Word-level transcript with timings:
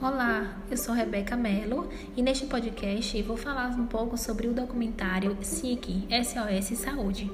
Olá, 0.00 0.56
eu 0.70 0.76
sou 0.76 0.94
Rebeca 0.94 1.36
Mello 1.36 1.88
e 2.16 2.22
neste 2.22 2.46
podcast 2.46 3.20
vou 3.22 3.36
falar 3.36 3.70
um 3.70 3.84
pouco 3.84 4.16
sobre 4.16 4.46
o 4.46 4.52
documentário 4.52 5.36
SIC, 5.42 6.06
SOS 6.22 6.78
Saúde, 6.78 7.28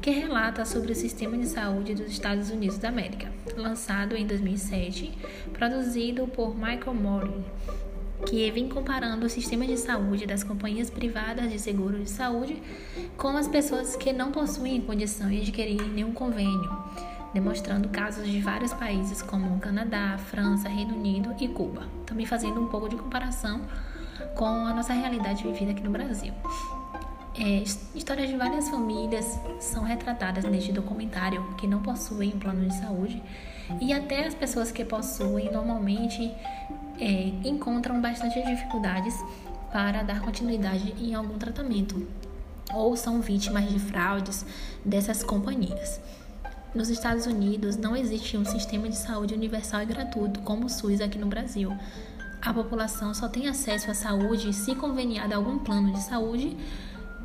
que 0.00 0.10
relata 0.10 0.64
sobre 0.64 0.92
o 0.92 0.94
sistema 0.94 1.36
de 1.36 1.46
saúde 1.46 1.94
dos 1.94 2.10
Estados 2.10 2.48
Unidos 2.48 2.78
da 2.78 2.88
América, 2.88 3.30
lançado 3.58 4.16
em 4.16 4.26
2007, 4.26 5.12
produzido 5.52 6.26
por 6.28 6.54
Michael 6.54 6.94
Moore, 6.94 7.44
que 8.24 8.50
vem 8.50 8.70
comparando 8.70 9.26
o 9.26 9.28
sistema 9.28 9.66
de 9.66 9.76
saúde 9.76 10.24
das 10.24 10.42
companhias 10.42 10.88
privadas 10.88 11.52
de 11.52 11.58
seguro 11.58 12.02
de 12.02 12.08
saúde 12.08 12.56
com 13.18 13.36
as 13.36 13.48
pessoas 13.48 13.96
que 13.96 14.14
não 14.14 14.32
possuem 14.32 14.80
condição 14.80 15.28
de 15.28 15.42
adquirir 15.42 15.82
nenhum 15.88 16.14
convênio 16.14 16.70
demonstrando 17.32 17.88
casos 17.88 18.26
de 18.26 18.40
vários 18.40 18.72
países 18.72 19.22
como 19.22 19.58
Canadá, 19.58 20.18
França, 20.18 20.68
Reino 20.68 20.94
Unido 20.94 21.34
e 21.40 21.48
Cuba, 21.48 21.86
também 22.06 22.26
fazendo 22.26 22.60
um 22.60 22.66
pouco 22.66 22.88
de 22.88 22.96
comparação 22.96 23.60
com 24.34 24.46
a 24.46 24.74
nossa 24.74 24.92
realidade 24.92 25.42
vivida 25.42 25.72
aqui 25.72 25.82
no 25.82 25.90
Brasil. 25.90 26.32
É, 27.38 27.62
histórias 27.94 28.28
de 28.28 28.36
várias 28.36 28.68
famílias 28.68 29.40
são 29.58 29.84
retratadas 29.84 30.44
neste 30.44 30.70
documentário 30.70 31.42
que 31.56 31.66
não 31.66 31.80
possuem 31.80 32.34
um 32.34 32.38
plano 32.38 32.68
de 32.68 32.76
saúde 32.76 33.22
e 33.80 33.92
até 33.92 34.26
as 34.26 34.34
pessoas 34.34 34.70
que 34.70 34.84
possuem 34.84 35.50
normalmente 35.50 36.30
é, 37.00 37.32
encontram 37.48 38.00
bastante 38.02 38.42
dificuldades 38.42 39.14
para 39.72 40.02
dar 40.02 40.20
continuidade 40.20 40.94
em 41.00 41.14
algum 41.14 41.38
tratamento 41.38 42.06
ou 42.74 42.96
são 42.96 43.20
vítimas 43.20 43.68
de 43.68 43.78
fraudes 43.78 44.44
dessas 44.84 45.22
companhias. 45.22 46.00
Nos 46.74 46.88
Estados 46.88 47.26
Unidos 47.26 47.76
não 47.76 47.94
existe 47.94 48.34
um 48.34 48.46
sistema 48.46 48.88
de 48.88 48.96
saúde 48.96 49.34
universal 49.34 49.82
e 49.82 49.86
gratuito 49.86 50.40
como 50.40 50.64
o 50.64 50.70
SUS 50.70 51.02
aqui 51.02 51.18
no 51.18 51.26
Brasil. 51.26 51.76
A 52.40 52.50
população 52.50 53.12
só 53.12 53.28
tem 53.28 53.46
acesso 53.46 53.90
à 53.90 53.94
saúde 53.94 54.54
se 54.54 54.74
conveniada 54.74 55.34
a 55.34 55.36
algum 55.36 55.58
plano 55.58 55.92
de 55.92 56.02
saúde 56.02 56.56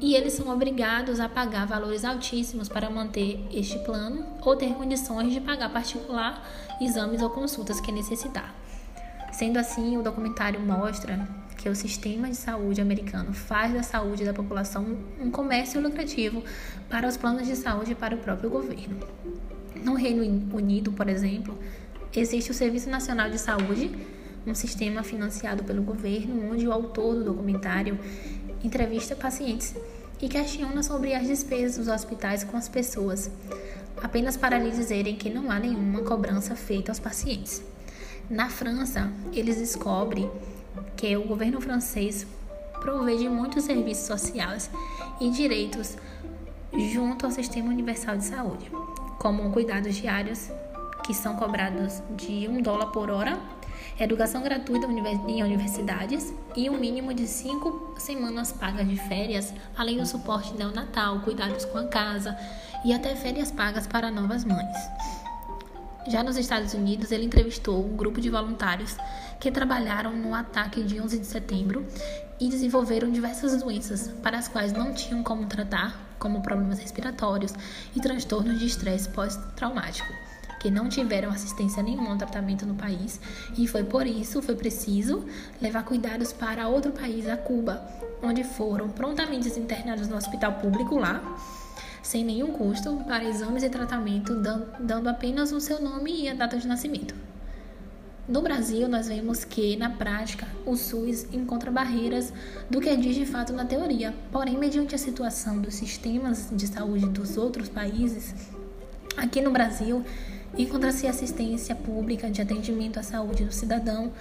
e 0.01 0.15
eles 0.15 0.33
são 0.33 0.49
obrigados 0.49 1.21
a 1.21 1.29
pagar 1.29 1.65
valores 1.65 2.03
altíssimos 2.03 2.67
para 2.67 2.89
manter 2.89 3.47
este 3.49 3.79
plano 3.79 4.25
ou 4.41 4.53
ter 4.53 4.73
condições 4.73 5.31
de 5.31 5.39
pagar 5.39 5.71
particular 5.71 6.45
exames 6.81 7.21
ou 7.21 7.29
consultas 7.29 7.79
que 7.79 7.89
necessitar. 7.89 8.53
Sendo 9.31 9.57
assim, 9.57 9.97
o 9.97 10.03
documentário 10.03 10.59
mostra 10.59 11.25
que 11.57 11.67
o 11.67 11.75
sistema 11.75 12.29
de 12.29 12.37
saúde 12.37 12.79
americano 12.79 13.33
faz 13.33 13.73
da 13.73 13.81
saúde 13.81 14.23
da 14.23 14.33
população 14.33 14.97
um 15.19 15.31
comércio 15.31 15.81
lucrativo 15.81 16.43
para 16.87 17.07
os 17.07 17.17
planos 17.17 17.47
de 17.47 17.55
saúde 17.55 17.93
e 17.93 17.95
para 17.95 18.15
o 18.15 18.19
próprio 18.19 18.49
governo. 18.49 18.99
No 19.83 19.95
Reino 19.95 20.23
Unido, 20.55 20.91
por 20.91 21.09
exemplo, 21.09 21.57
existe 22.15 22.51
o 22.51 22.53
Serviço 22.53 22.89
Nacional 22.89 23.29
de 23.29 23.39
Saúde, 23.39 23.91
um 24.45 24.55
sistema 24.55 25.03
financiado 25.03 25.63
pelo 25.63 25.81
governo, 25.81 26.51
onde 26.51 26.67
o 26.67 26.71
autor 26.71 27.15
do 27.15 27.23
documentário 27.25 27.99
entrevista 28.63 29.15
pacientes 29.15 29.75
e 30.21 30.27
questiona 30.27 30.81
sobre 30.81 31.13
as 31.13 31.27
despesas 31.27 31.77
dos 31.77 31.87
hospitais 31.87 32.43
com 32.43 32.57
as 32.57 32.69
pessoas, 32.69 33.29
apenas 34.01 34.37
para 34.37 34.57
lhe 34.57 34.71
dizerem 34.71 35.15
que 35.15 35.29
não 35.29 35.51
há 35.51 35.59
nenhuma 35.59 36.01
cobrança 36.01 36.55
feita 36.55 36.91
aos 36.91 36.99
pacientes. 36.99 37.63
Na 38.29 38.49
França, 38.49 39.11
eles 39.31 39.57
descobrem 39.57 40.29
que 40.95 41.15
o 41.15 41.23
governo 41.23 41.61
francês 41.61 42.25
provê 42.79 43.17
de 43.17 43.29
muitos 43.29 43.63
serviços 43.63 44.05
sociais 44.05 44.69
e 45.19 45.29
direitos 45.29 45.97
junto 46.93 47.25
ao 47.25 47.31
Sistema 47.31 47.69
Universal 47.69 48.17
de 48.17 48.25
Saúde, 48.25 48.71
como 49.17 49.51
cuidados 49.51 49.95
diários, 49.95 50.51
que 51.03 51.13
são 51.13 51.35
cobrados 51.35 52.01
de 52.15 52.47
um 52.47 52.61
dólar 52.61 52.87
por 52.87 53.09
hora, 53.09 53.39
educação 53.99 54.43
gratuita 54.43 54.85
em 54.87 55.43
universidades 55.43 56.33
e 56.55 56.69
um 56.69 56.77
mínimo 56.77 57.13
de 57.13 57.25
cinco 57.27 57.95
semanas 57.97 58.51
pagas 58.51 58.87
de 58.87 58.95
férias, 58.95 59.53
além 59.75 59.97
do 59.97 60.05
suporte 60.05 60.53
neonatal, 60.53 61.21
cuidados 61.21 61.65
com 61.65 61.77
a 61.77 61.87
casa 61.87 62.37
e 62.85 62.93
até 62.93 63.15
férias 63.15 63.51
pagas 63.51 63.87
para 63.87 64.11
novas 64.11 64.43
mães. 64.43 64.77
Já 66.09 66.23
nos 66.23 66.37
Estados 66.37 66.73
Unidos, 66.73 67.11
ele 67.11 67.25
entrevistou 67.25 67.85
um 67.85 67.97
grupo 67.97 68.21
de 68.21 68.29
voluntários 68.29 68.95
que 69.41 69.51
trabalharam 69.51 70.15
no 70.15 70.33
ataque 70.33 70.81
de 70.81 71.01
11 71.01 71.19
de 71.19 71.25
setembro 71.25 71.85
e 72.39 72.47
desenvolveram 72.47 73.11
diversas 73.11 73.61
doenças 73.61 74.07
para 74.23 74.37
as 74.37 74.47
quais 74.47 74.71
não 74.71 74.93
tinham 74.93 75.21
como 75.21 75.45
tratar, 75.47 76.15
como 76.17 76.41
problemas 76.41 76.79
respiratórios 76.79 77.53
e 77.93 77.99
transtornos 77.99 78.57
de 78.57 78.67
estresse 78.67 79.09
pós-traumático, 79.09 80.07
que 80.61 80.71
não 80.71 80.87
tiveram 80.87 81.29
assistência 81.29 81.83
nenhuma 81.83 82.11
ao 82.11 82.17
tratamento 82.17 82.65
no 82.65 82.75
país. 82.75 83.19
E 83.57 83.67
foi 83.67 83.83
por 83.83 84.07
isso 84.07 84.41
foi 84.41 84.55
preciso 84.55 85.25
levar 85.61 85.83
cuidados 85.83 86.31
para 86.31 86.69
outro 86.69 86.93
país, 86.93 87.27
a 87.27 87.35
Cuba, 87.35 87.85
onde 88.23 88.45
foram 88.45 88.87
prontamente 88.87 89.49
internados 89.59 90.07
no 90.07 90.15
hospital 90.15 90.53
público 90.53 90.97
lá 90.97 91.21
sem 92.01 92.23
nenhum 92.23 92.51
custo, 92.51 92.97
para 93.07 93.23
exames 93.23 93.63
e 93.63 93.69
tratamento, 93.69 94.35
dando 94.79 95.07
apenas 95.09 95.51
o 95.51 95.59
seu 95.59 95.81
nome 95.81 96.23
e 96.23 96.29
a 96.29 96.33
data 96.33 96.57
de 96.57 96.67
nascimento. 96.67 97.13
No 98.27 98.41
Brasil, 98.41 98.89
nós 98.89 99.07
vemos 99.07 99.45
que, 99.45 99.77
na 99.77 99.89
prática, 99.89 100.45
o 100.65 100.75
SUS 100.75 101.33
encontra 101.33 101.71
barreiras 101.71 102.33
do 102.69 102.81
que 102.81 102.93
diz 102.97 103.15
de 103.15 103.25
fato 103.25 103.53
na 103.53 103.63
teoria. 103.63 104.13
Porém, 104.33 104.57
mediante 104.57 104.93
a 104.93 104.97
situação 104.97 105.61
dos 105.61 105.75
sistemas 105.75 106.49
de 106.51 106.67
saúde 106.67 107.05
dos 107.05 107.37
outros 107.37 107.69
países, 107.69 108.35
aqui 109.15 109.39
no 109.41 109.51
Brasil, 109.51 110.03
encontra-se 110.57 111.07
assistência 111.07 111.73
pública 111.73 112.29
de 112.29 112.41
atendimento 112.41 112.99
à 112.99 113.03
saúde 113.03 113.45
do 113.45 113.53
cidadão, 113.53 114.11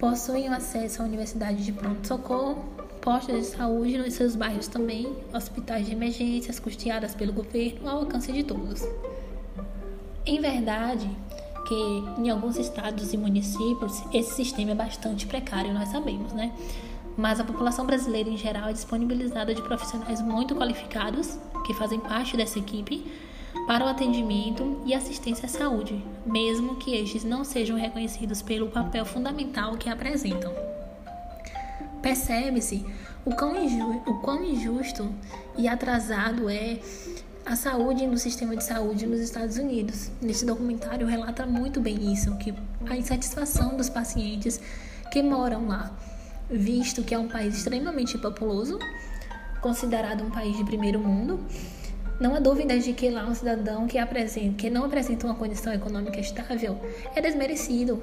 possuem 0.00 0.48
acesso 0.48 1.02
à 1.02 1.04
universidade 1.04 1.64
de 1.64 1.70
pronto-socorro, 1.70 2.83
postos 3.04 3.36
de 3.36 3.44
saúde 3.44 3.98
nos 3.98 4.14
seus 4.14 4.34
bairros 4.34 4.66
também, 4.66 5.14
hospitais 5.32 5.84
de 5.84 5.92
emergências 5.92 6.58
custeadas 6.58 7.14
pelo 7.14 7.34
governo 7.34 7.86
ao 7.86 7.98
alcance 7.98 8.32
de 8.32 8.42
todos. 8.42 8.82
Em 10.24 10.40
verdade, 10.40 11.06
que 11.68 11.74
em 12.18 12.30
alguns 12.30 12.56
estados 12.56 13.12
e 13.12 13.18
municípios 13.18 14.02
esse 14.10 14.34
sistema 14.34 14.70
é 14.70 14.74
bastante 14.74 15.26
precário, 15.26 15.74
nós 15.74 15.90
sabemos, 15.90 16.32
né? 16.32 16.54
Mas 17.14 17.38
a 17.38 17.44
população 17.44 17.84
brasileira 17.84 18.30
em 18.30 18.38
geral 18.38 18.70
é 18.70 18.72
disponibilizada 18.72 19.54
de 19.54 19.60
profissionais 19.60 20.22
muito 20.22 20.54
qualificados 20.54 21.38
que 21.66 21.74
fazem 21.74 22.00
parte 22.00 22.38
dessa 22.38 22.58
equipe 22.58 23.06
para 23.66 23.84
o 23.84 23.88
atendimento 23.88 24.80
e 24.86 24.94
assistência 24.94 25.44
à 25.44 25.48
saúde, 25.48 26.02
mesmo 26.24 26.76
que 26.76 26.94
estes 26.96 27.22
não 27.22 27.44
sejam 27.44 27.76
reconhecidos 27.76 28.40
pelo 28.40 28.68
papel 28.68 29.04
fundamental 29.04 29.76
que 29.76 29.90
apresentam. 29.90 30.73
Percebe-se 32.04 32.84
o 33.24 33.30
o 33.30 34.14
quão 34.20 34.44
injusto 34.44 35.10
e 35.56 35.66
atrasado 35.66 36.50
é 36.50 36.78
a 37.46 37.56
saúde 37.56 38.06
no 38.06 38.18
sistema 38.18 38.54
de 38.54 38.62
saúde 38.62 39.06
nos 39.06 39.20
Estados 39.20 39.56
Unidos. 39.56 40.10
Nesse 40.20 40.44
documentário 40.44 41.06
relata 41.06 41.46
muito 41.46 41.80
bem 41.80 42.12
isso, 42.12 42.36
que 42.36 42.52
a 42.90 42.94
insatisfação 42.94 43.78
dos 43.78 43.88
pacientes 43.88 44.60
que 45.10 45.22
moram 45.22 45.66
lá, 45.66 45.96
visto 46.50 47.02
que 47.02 47.14
é 47.14 47.18
um 47.18 47.26
país 47.26 47.56
extremamente 47.56 48.18
populoso, 48.18 48.78
considerado 49.62 50.22
um 50.22 50.30
país 50.30 50.58
de 50.58 50.64
primeiro 50.64 51.00
mundo. 51.00 51.40
Não 52.20 52.34
há 52.34 52.38
dúvida 52.38 52.78
de 52.78 52.92
que 52.92 53.08
lá 53.08 53.24
um 53.26 53.34
cidadão 53.34 53.86
que, 53.86 53.96
apresenta, 53.96 54.56
que 54.56 54.68
não 54.68 54.84
apresenta 54.84 55.26
uma 55.26 55.34
condição 55.34 55.72
econômica 55.72 56.20
estável 56.20 56.78
é 57.16 57.22
desmerecido, 57.22 58.02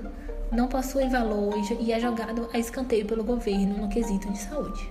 não 0.52 0.68
possui 0.68 1.08
valor 1.08 1.54
e 1.80 1.92
é 1.92 2.00
jogado 2.00 2.50
a 2.54 2.60
escanteio 2.60 3.06
pelo 3.06 3.24
governo 3.24 3.78
no 3.78 3.90
quesito 3.90 4.30
de 4.32 4.38
saúde. 4.38 4.90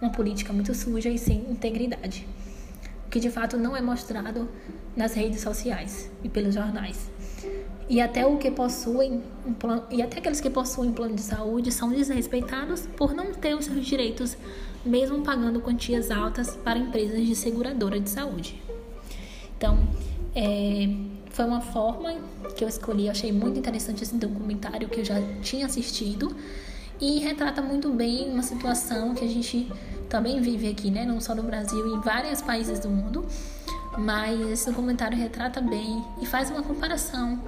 Uma 0.00 0.10
política 0.10 0.52
muito 0.52 0.74
suja 0.74 1.10
e 1.10 1.18
sem 1.18 1.38
integridade, 1.50 2.26
que 3.10 3.20
de 3.20 3.30
fato 3.30 3.56
não 3.56 3.76
é 3.76 3.82
mostrado 3.82 4.48
nas 4.96 5.14
redes 5.14 5.40
sociais 5.42 6.10
e 6.24 6.28
pelos 6.28 6.54
jornais. 6.54 7.10
E 7.88 8.00
até 8.00 8.24
o 8.24 8.38
que 8.38 8.50
possuem 8.50 9.22
um 9.46 9.52
plano, 9.52 9.84
e 9.90 10.00
até 10.00 10.18
aqueles 10.18 10.40
que 10.40 10.48
possuem 10.48 10.92
plano 10.92 11.14
de 11.14 11.20
saúde 11.20 11.70
são 11.70 11.90
desrespeitados 11.90 12.86
por 12.96 13.12
não 13.12 13.34
ter 13.34 13.54
os 13.54 13.66
seus 13.66 13.84
direitos, 13.84 14.36
mesmo 14.84 15.20
pagando 15.22 15.60
quantias 15.60 16.10
altas 16.10 16.56
para 16.56 16.78
empresas 16.78 17.26
de 17.26 17.34
seguradora 17.34 18.00
de 18.00 18.08
saúde. 18.08 18.62
Então, 19.56 19.78
é, 20.34 20.88
foi 21.32 21.44
uma 21.46 21.60
forma 21.60 22.14
que 22.56 22.62
eu 22.62 22.68
escolhi, 22.68 23.06
eu 23.06 23.10
achei 23.10 23.32
muito 23.32 23.58
interessante 23.58 24.02
esse 24.02 24.14
documentário 24.14 24.88
que 24.88 25.00
eu 25.00 25.04
já 25.04 25.16
tinha 25.42 25.66
assistido 25.66 26.36
e 27.00 27.18
retrata 27.18 27.60
muito 27.62 27.90
bem 27.90 28.30
uma 28.30 28.42
situação 28.42 29.14
que 29.14 29.24
a 29.24 29.28
gente 29.28 29.70
também 30.08 30.40
vive 30.40 30.68
aqui, 30.68 30.90
né? 30.90 31.04
Não 31.06 31.20
só 31.20 31.34
no 31.34 31.42
Brasil, 31.42 31.96
em 31.96 32.00
vários 32.00 32.42
países 32.42 32.78
do 32.78 32.88
mundo. 32.88 33.26
Mas 33.98 34.40
esse 34.40 34.66
documentário 34.70 35.18
retrata 35.18 35.60
bem 35.60 36.04
e 36.20 36.26
faz 36.26 36.50
uma 36.50 36.62
comparação 36.62 37.42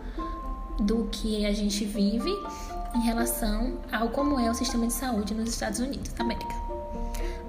do 0.80 1.08
que 1.10 1.46
a 1.46 1.52
gente 1.52 1.84
vive 1.84 2.30
em 2.94 3.00
relação 3.00 3.78
ao 3.92 4.08
como 4.08 4.38
é 4.38 4.50
o 4.50 4.54
sistema 4.54 4.86
de 4.86 4.92
saúde 4.92 5.34
nos 5.34 5.50
Estados 5.50 5.78
Unidos 5.78 6.12
da 6.12 6.24
América. 6.24 6.54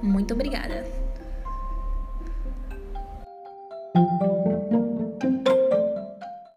Muito 0.02 0.34
obrigada! 0.34 1.05